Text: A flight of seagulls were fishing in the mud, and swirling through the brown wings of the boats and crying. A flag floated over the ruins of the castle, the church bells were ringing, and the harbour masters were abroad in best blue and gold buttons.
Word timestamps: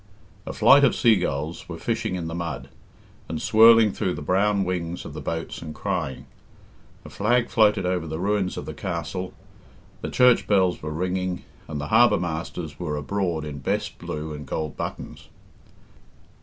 A 0.47 0.51
flight 0.53 0.83
of 0.83 0.95
seagulls 0.95 1.69
were 1.69 1.77
fishing 1.77 2.15
in 2.15 2.25
the 2.25 2.33
mud, 2.33 2.69
and 3.29 3.39
swirling 3.39 3.91
through 3.91 4.15
the 4.15 4.23
brown 4.23 4.63
wings 4.63 5.05
of 5.05 5.13
the 5.13 5.21
boats 5.21 5.61
and 5.61 5.75
crying. 5.75 6.25
A 7.05 7.09
flag 7.11 7.49
floated 7.49 7.85
over 7.85 8.07
the 8.07 8.17
ruins 8.19 8.57
of 8.57 8.65
the 8.65 8.73
castle, 8.73 9.31
the 10.01 10.09
church 10.09 10.47
bells 10.47 10.81
were 10.81 10.89
ringing, 10.89 11.43
and 11.67 11.79
the 11.79 11.89
harbour 11.89 12.17
masters 12.19 12.79
were 12.79 12.97
abroad 12.97 13.45
in 13.45 13.59
best 13.59 13.99
blue 13.99 14.33
and 14.33 14.47
gold 14.47 14.75
buttons. 14.75 15.29